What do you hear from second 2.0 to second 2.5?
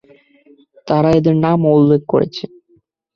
করেছে।